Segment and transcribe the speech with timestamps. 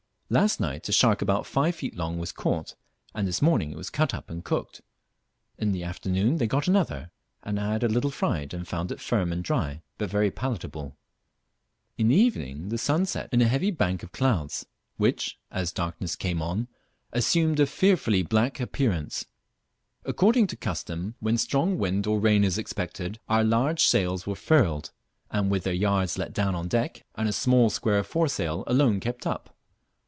[0.33, 2.75] Last night a shark about five feet long was caught,
[3.13, 4.79] and this morning it was cut up and cooked.
[5.57, 7.11] In the afternoon they got another,
[7.43, 10.95] and I had a little fried, and found it firm and dry, but very palatable.
[11.97, 16.15] In the evening the sun set in a heavy bank of clouds, which, as darkness
[16.15, 16.69] came on,
[17.11, 19.25] assumed a fearfully black appearance.
[20.05, 24.91] According to custom, when strong wind or rain is expected, our large sails were furled,
[25.29, 29.27] and with their yards let down on deck, and a small square foresail alone kept
[29.27, 29.57] up.